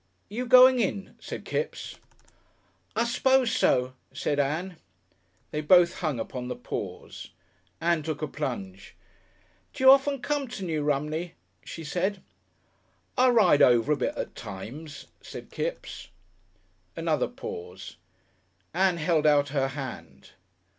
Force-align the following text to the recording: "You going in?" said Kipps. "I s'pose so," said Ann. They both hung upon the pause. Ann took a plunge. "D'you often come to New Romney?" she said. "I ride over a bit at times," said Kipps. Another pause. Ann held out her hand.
"You 0.29 0.47
going 0.47 0.79
in?" 0.79 1.13
said 1.19 1.45
Kipps. 1.45 1.99
"I 2.95 3.03
s'pose 3.03 3.51
so," 3.55 3.93
said 4.11 4.39
Ann. 4.39 4.77
They 5.51 5.61
both 5.61 5.99
hung 5.99 6.19
upon 6.19 6.47
the 6.47 6.55
pause. 6.55 7.29
Ann 7.79 8.01
took 8.01 8.23
a 8.23 8.27
plunge. 8.27 8.95
"D'you 9.73 9.91
often 9.91 10.19
come 10.19 10.47
to 10.47 10.63
New 10.63 10.81
Romney?" 10.81 11.35
she 11.63 11.83
said. 11.83 12.23
"I 13.15 13.29
ride 13.29 13.61
over 13.61 13.91
a 13.91 13.95
bit 13.95 14.15
at 14.17 14.33
times," 14.33 15.05
said 15.21 15.51
Kipps. 15.51 16.07
Another 16.95 17.27
pause. 17.27 17.97
Ann 18.73 18.97
held 18.97 19.27
out 19.27 19.49
her 19.49 19.67
hand. 19.67 20.31